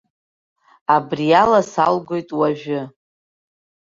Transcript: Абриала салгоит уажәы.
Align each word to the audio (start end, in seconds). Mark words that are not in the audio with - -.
Абриала 0.95 1.61
салгоит 1.71 2.29
уажәы. 2.39 2.81